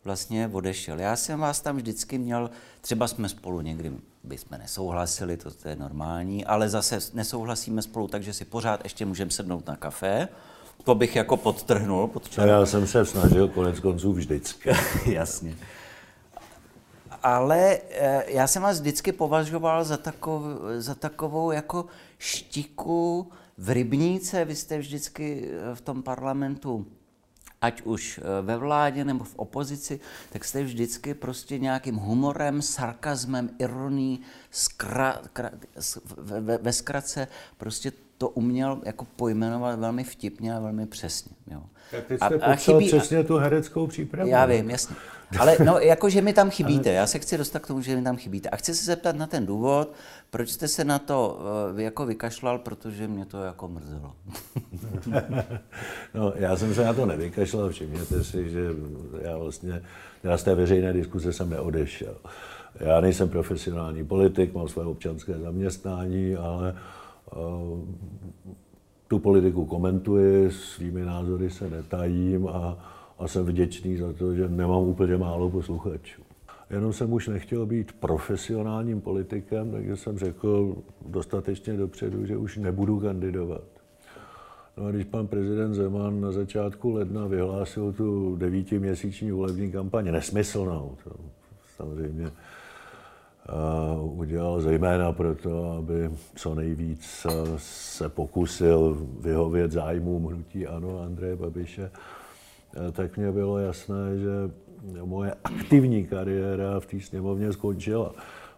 [0.03, 0.99] vlastně odešel.
[0.99, 2.49] Já jsem vás tam vždycky měl,
[2.81, 3.91] třeba jsme spolu někdy
[4.23, 9.31] bychom nesouhlasili, to, to je normální, ale zase nesouhlasíme spolu, takže si pořád ještě můžeme
[9.31, 10.27] sednout na kafe.
[10.83, 12.07] To bych jako podtrhnul.
[12.07, 12.47] Podčer...
[12.47, 14.69] Já jsem se snažil konec konců vždycky.
[15.05, 15.55] Jasně.
[17.23, 20.43] Ale eh, já jsem vás vždycky považoval za, takov,
[20.77, 21.85] za takovou jako
[22.17, 24.45] štiku v rybníce.
[24.45, 26.85] Vy jste vždycky eh, v tom parlamentu
[27.63, 29.99] ať už eh, ve vládě nebo v opozici,
[30.29, 34.19] tak jste vždycky prostě nějakým humorem, sarkazmem, ironií,
[34.51, 35.51] skra, kra,
[36.17, 41.35] ve, ve zkratce prostě to uměl jako pojmenovat velmi vtipně a velmi přesně.
[41.51, 41.63] Jo.
[41.91, 44.29] Tak teď jste a, a chybí, přesně tu hereckou přípravu.
[44.29, 44.95] Já vím, jasně.
[45.39, 46.91] Ale no, jako, že mi tam chybíte.
[46.91, 48.49] Já se chci dostat k tomu, že mi tam chybíte.
[48.49, 49.93] A chci se zeptat na ten důvod,
[50.29, 51.39] proč jste se na to
[51.73, 54.13] uh, jako vykašlal, protože mě to jako mrzelo.
[56.13, 57.69] no, já jsem se na to nevykašlal.
[57.69, 58.69] Všimněte si, že
[59.21, 59.81] já vlastně
[60.23, 62.15] já z té veřejné diskuse jsem neodešel.
[62.79, 66.75] Já nejsem profesionální politik, mám své občanské zaměstnání, ale
[67.35, 67.79] uh,
[69.07, 72.77] tu politiku komentuji, svými názory se netajím a
[73.19, 76.21] a jsem vděčný za to, že nemám úplně málo posluchačů.
[76.69, 82.99] Jenom jsem už nechtěl být profesionálním politikem, takže jsem řekl dostatečně dopředu, že už nebudu
[82.99, 83.63] kandidovat.
[84.77, 90.97] No a když pan prezident Zeman na začátku ledna vyhlásil tu devítiměsíční volební kampaň nesmyslnou,
[91.03, 91.11] to
[91.75, 92.31] samozřejmě
[94.01, 97.25] udělal zejména proto, aby co nejvíc
[97.57, 101.91] se pokusil vyhovět zájmům hnutí ANO Andreje Babiše,
[102.91, 104.51] tak mě bylo jasné, že
[105.05, 108.11] moje aktivní kariéra v té sněmovně skončila,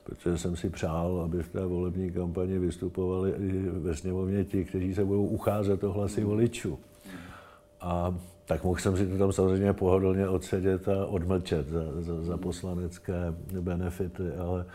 [0.03, 4.95] protože jsem si přál, aby v té volební kampani vystupovali i ve sněmovně ti, kteří
[4.95, 6.79] se budou ucházet o hlasy voličů.
[7.81, 12.37] A tak mohl jsem si to tam samozřejmě pohodlně odsedět a odmlčet za, za, za
[12.37, 14.65] poslanecké benefity, ale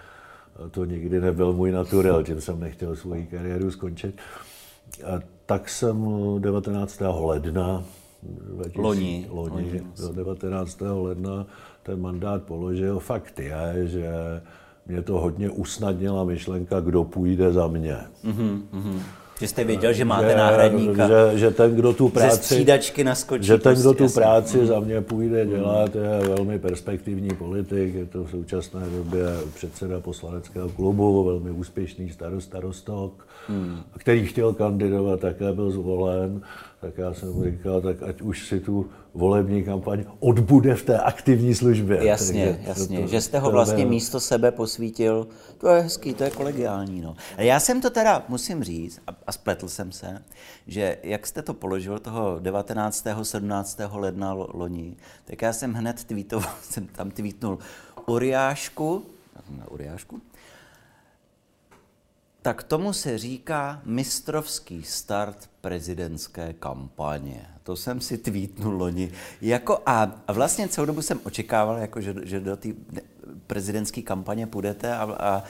[0.71, 4.19] to nikdy nebyl můj naturel, tím jsem nechtěl svoji kariéru skončit.
[5.07, 6.07] A tak jsem
[6.41, 7.03] 19.
[7.21, 8.00] ledna 2000,
[8.77, 9.83] loni, loni, loni
[10.15, 10.81] 19.
[10.81, 11.47] ledna
[11.83, 12.99] ten mandát položil.
[12.99, 14.11] Fakt je, že
[14.87, 17.97] mě to hodně usnadnila myšlenka, kdo půjde za mě.
[18.25, 19.01] Mm-hmm, mm-hmm.
[19.41, 21.09] Že jste věděl, že máte že, náhradníka.
[21.09, 22.67] Že, že ten, kdo tu práci...
[22.67, 23.45] Ze naskočí.
[23.45, 24.21] Že ten, kdo prostě, tu jasný.
[24.21, 24.67] práci mm.
[24.67, 27.95] za mě půjde dělat, je velmi perspektivní politik.
[27.95, 29.23] Je to v současné době
[29.55, 33.79] předseda poslaneckého klubu, velmi úspěšný starost, starostok, mm.
[33.99, 36.41] který chtěl kandidovat, také byl zvolen
[36.81, 40.99] tak já jsem mu říkal, tak ať už si tu volební kampaň odbude v té
[40.99, 42.07] aktivní službě.
[42.07, 43.91] Jasně, Takže jasně, to, že jste ho vlastně byl...
[43.91, 45.29] místo sebe posvítil.
[45.59, 47.01] To je hezký, to je kolegiální.
[47.01, 47.17] No.
[47.39, 50.23] Já jsem to teda, musím říct, a, a spletl jsem se,
[50.67, 53.07] že jak jste to položil toho 19.
[53.23, 53.81] 17.
[53.93, 57.59] ledna loni, tak já jsem hned tweetoval, jsem tam tweetnul
[58.07, 59.03] Uriášku,
[59.71, 60.21] Uriášku,
[62.43, 67.47] tak tomu se říká mistrovský start prezidentské kampaně.
[67.63, 69.13] To jsem si tweetnul loni.
[69.41, 72.69] Jako a, a vlastně celou dobu jsem očekával, jako, že, že do té
[73.47, 75.45] prezidentské kampaně půjdete a, a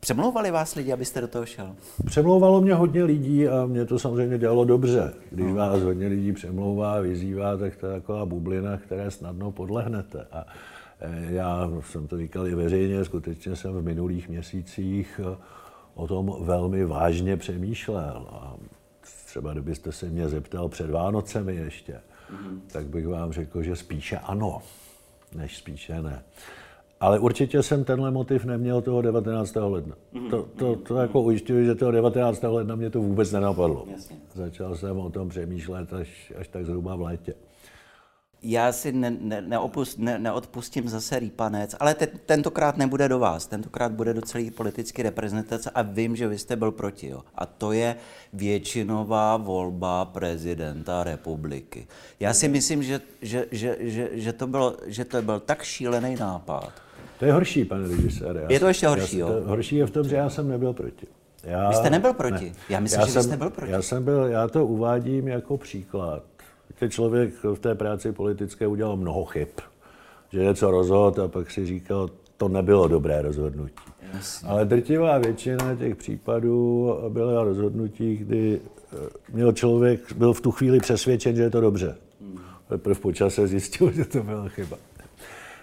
[0.00, 1.76] Přemlouvali vás lidi, abyste do toho šel?
[2.04, 5.14] Přemlouvalo mě hodně lidí a mě to samozřejmě dělalo dobře.
[5.30, 5.54] Když no.
[5.54, 10.26] vás hodně lidí přemlouvá, vyzývá, tak to je taková bublina, které snadno podlehnete.
[10.32, 10.46] A
[11.00, 15.20] e, já jsem to říkal i veřejně, skutečně jsem v minulých měsících
[15.98, 18.26] o tom velmi vážně přemýšlel.
[18.30, 18.56] A
[19.26, 22.60] třeba kdybyste se mě zeptal před Vánocemi ještě, mm-hmm.
[22.72, 24.62] tak bych vám řekl, že spíše ano,
[25.34, 26.22] než spíše ne.
[27.00, 29.54] Ale určitě jsem tenhle motiv neměl toho 19.
[29.56, 29.96] ledna.
[30.14, 30.30] Mm-hmm.
[30.30, 32.42] To, to, to jako ujišťuji, že toho 19.
[32.42, 33.84] ledna mě to vůbec nenapadlo.
[33.90, 34.16] Jasně.
[34.34, 37.34] Začal jsem o tom přemýšlet až, až tak zhruba v létě
[38.42, 43.46] já si ne, ne, neopust, ne, neodpustím zase rýpanec, ale te, tentokrát nebude do vás,
[43.46, 47.08] tentokrát bude do celé politické reprezentace a vím, že vy jste byl proti.
[47.08, 47.22] Jo.
[47.34, 47.96] A to je
[48.32, 51.86] většinová volba prezidenta republiky.
[52.20, 56.16] Já si myslím, že, že, že, že, že, to, bylo, že to byl tak šílený
[56.16, 56.72] nápad.
[57.18, 58.46] To je horší, pane režisér.
[58.48, 59.42] Je to ještě horší, já, jo?
[59.44, 61.06] Horší je v tom, že já jsem nebyl proti.
[61.44, 62.44] Já, vy jste nebyl proti?
[62.44, 62.52] Ne.
[62.68, 63.72] Já myslím, já že jsem, jste byl proti.
[63.72, 66.22] Já jsem byl, já to uvádím jako příklad
[66.78, 69.48] ten člověk v té práci politické udělal mnoho chyb.
[70.32, 73.74] Že něco rozhodl a pak si říkal, to nebylo dobré rozhodnutí.
[74.14, 74.48] Jasně.
[74.48, 78.96] Ale drtivá většina těch případů byla rozhodnutí, kdy eh,
[79.32, 81.96] měl člověk, byl v tu chvíli přesvědčen, že je to dobře.
[82.68, 84.76] Teprve po čase zjistil, že to byla chyba.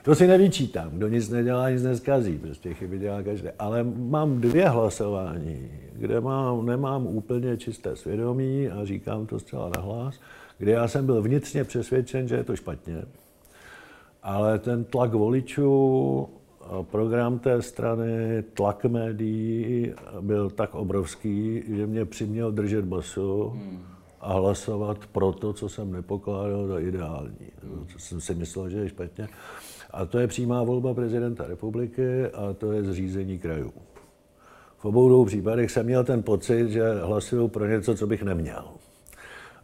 [0.04, 0.90] To si nevyčítám.
[0.90, 2.38] Kdo nic nedělá, nic neskazí.
[2.38, 3.48] Prostě chyby dělá každý.
[3.60, 10.20] Ale mám dvě hlasování, kde mám, nemám úplně čisté svědomí a říkám to zcela nahlas
[10.58, 13.06] kde já jsem byl vnitřně přesvědčen, že je to špatně,
[14.24, 16.30] ale ten tlak voličů,
[16.82, 23.60] program té strany, tlak médií byl tak obrovský, že mě přiměl držet basu
[24.22, 27.52] a hlasovat pro to, co jsem nepokládal za ideální.
[27.88, 29.28] Co jsem si myslel, že je špatně.
[29.92, 33.74] A to je přímá volba prezidenta republiky a to je zřízení krajů.
[34.78, 38.66] V obou dvou případech jsem měl ten pocit, že hlasuju pro něco, co bych neměl.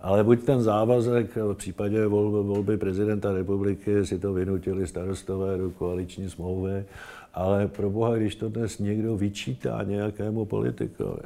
[0.01, 6.29] Ale buď ten závazek v případě volby, prezidenta republiky si to vynutili starostové do koaliční
[6.29, 6.85] smlouvy,
[7.33, 11.21] ale pro boha, když to dnes někdo vyčítá nějakému politikovi,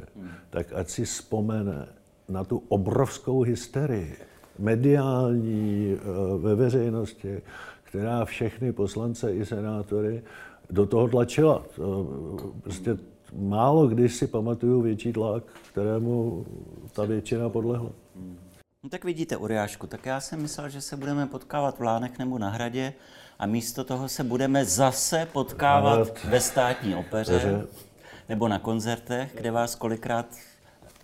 [0.50, 1.88] tak ať si vzpomene
[2.28, 4.14] na tu obrovskou hysterii,
[4.58, 7.42] mediální eh, ve veřejnosti,
[7.82, 10.22] která všechny poslance i senátory
[10.70, 11.64] do toho tlačila.
[12.62, 12.98] Prostě
[13.38, 16.46] málo když si pamatuju větší tlak, kterému
[16.92, 17.90] ta většina podlehla.
[18.86, 22.38] No tak vidíte, Uriášku, tak já jsem myslel, že se budeme potkávat v Lánech nebo
[22.38, 22.92] na hradě
[23.38, 26.24] a místo toho se budeme zase potkávat Hrad.
[26.24, 27.66] ve státní opeře Peře.
[28.28, 30.26] nebo na koncertech, kde vás kolikrát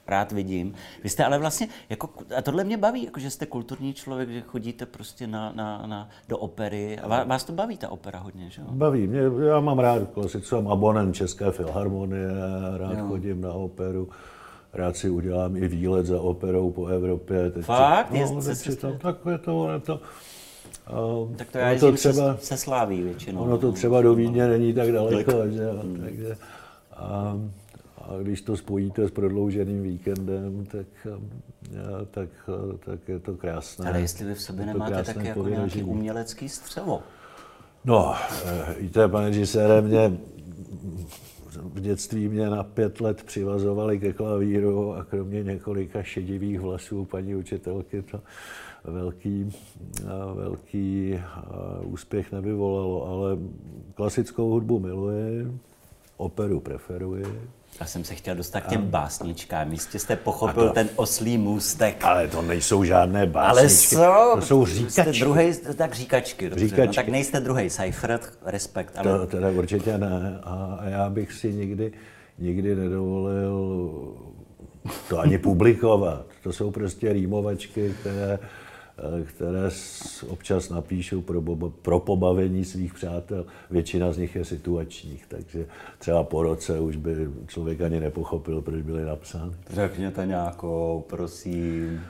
[0.06, 0.74] rád vidím.
[1.02, 4.40] Vy jste ale vlastně, jako, a tohle mě baví, jako, že jste kulturní člověk, že
[4.40, 6.98] chodíte prostě na, na, na, do opery.
[6.98, 8.66] A vás to baví ta opera hodně, že jo?
[8.70, 9.06] Baví.
[9.06, 12.28] Mě, já mám rád klasiku, jsem abonent České filharmonie,
[12.76, 13.08] rád jo.
[13.08, 14.08] chodím na operu
[14.72, 17.50] rád si udělám i výlet za operou po Evropě.
[17.50, 18.10] Teď Fakt?
[18.10, 20.00] No, teď tam, tak je to, je to,
[20.90, 23.40] Uh, tak to já to třeba, se, se sláví většinou.
[23.40, 25.70] Ono to třeba do Vídně není tak daleko, že?
[25.70, 26.00] Hmm.
[26.00, 26.36] Takže,
[26.96, 27.38] a,
[27.98, 30.86] a když to spojíte s prodlouženým víkendem, tak,
[32.10, 32.28] tak,
[32.84, 33.88] tak je to krásné.
[33.88, 37.02] Ale jestli vy v sobě nemáte také jako nějaký umělecký střevo?
[37.84, 38.14] No,
[38.46, 40.18] eh, víte, pane režisére, mě
[41.56, 47.34] v dětství mě na pět let přivazovali ke klavíru a kromě několika šedivých vlasů paní
[47.34, 48.20] učitelky to
[48.84, 49.52] velký,
[50.34, 51.20] velký
[51.82, 53.38] úspěch nevyvolalo, ale
[53.94, 55.58] klasickou hudbu miluji,
[56.16, 57.24] operu preferuji,
[57.80, 59.72] já jsem se chtěl dostat k těm básničkám.
[59.72, 62.04] Jistě jste pochopil to, ten oslý můstek.
[62.04, 63.96] Ale to nejsou žádné básničky.
[63.96, 64.40] Ale jsou.
[64.40, 64.90] To jsou říkačky.
[64.90, 66.50] Jste druhý, tak říkačky.
[66.50, 66.64] Dobře.
[66.64, 66.86] říkačky.
[66.86, 68.92] No, tak nejste druhý Seifert, respekt.
[68.96, 69.18] Ale...
[69.18, 70.40] To teda určitě ne.
[70.42, 71.92] A já bych si nikdy,
[72.38, 73.62] nikdy nedovolil
[75.08, 76.26] to ani publikovat.
[76.42, 78.38] To jsou prostě rýmovačky, které,
[79.24, 79.68] které
[80.28, 81.42] občas napíšou pro,
[81.82, 83.46] pro pobavení svých přátel.
[83.70, 85.66] Většina z nich je situačních, takže
[85.98, 89.52] třeba po roce už by člověk ani nepochopil, proč byly napsány.
[89.70, 92.00] Řekněte nějakou, prosím.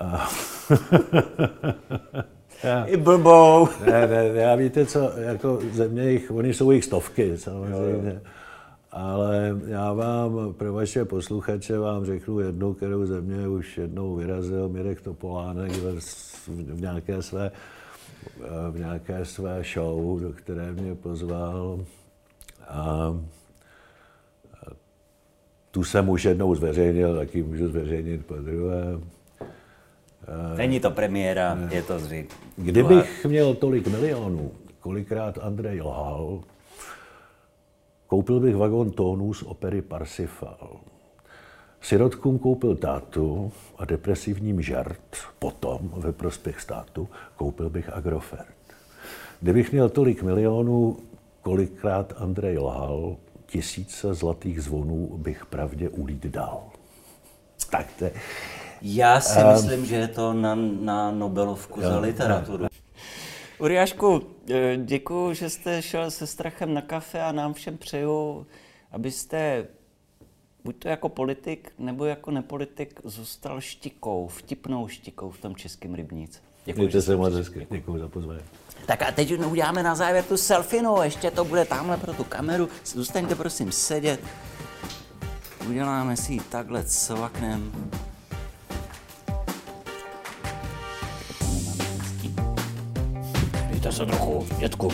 [0.00, 0.30] A...
[2.64, 3.68] Já, I blbou.
[3.86, 8.10] Ne, ne, já víte co, jako země jich, oni jsou jich stovky samozřejmě.
[8.10, 8.20] Jo, jo.
[8.92, 14.68] Ale já vám, pro vaše posluchače, vám řeknu jednu, kterou ze mě už jednou vyrazil
[14.68, 15.72] Mirek Topolánek
[16.48, 17.50] v nějaké své,
[18.70, 21.84] v nějaké své show, do které mě pozval.
[22.68, 23.16] A
[25.70, 29.00] tu jsem už jednou zveřejnil, taky můžu zveřejnit po druhé.
[30.56, 32.28] Není to premiéra, je to zřejmě.
[32.56, 36.40] Kdybych měl tolik milionů, kolikrát Andrej lhal,
[38.10, 40.80] Koupil bych vagon tónů z opery Parsifal.
[41.80, 48.54] Sirotkům koupil tátu a depresivním žart potom ve prospěch státu koupil bych Agrofert.
[49.40, 50.96] Kdybych měl tolik milionů,
[51.42, 56.62] kolikrát Andrej lhal, tisíce zlatých zvonů bych pravdě ulít dal.
[57.70, 58.04] Tak to
[58.82, 62.66] Já si um, myslím, že je to na, na Nobelovku jo, za literaturu.
[63.60, 68.46] Uriášku, eh, děkuji, že jste šel se strachem na kafe a nám všem přeju,
[68.92, 69.66] abyste
[70.64, 76.38] buď to jako politik, nebo jako nepolitik zůstal štikou, vtipnou štikou v tom českém rybníci.
[76.64, 77.66] Děkuji, Mějte se moc hezky.
[77.70, 78.40] Děkuji za pozvání.
[78.86, 82.24] Tak a teď uděláme na závěr tu selfie, no, ještě to bude tamhle pro tu
[82.24, 82.68] kameru.
[82.84, 84.20] Zůstaňte prosím sedět.
[85.68, 87.90] Uděláme si ji takhle cvaknem.
[94.00, 94.92] Mějte se trochu, dětku.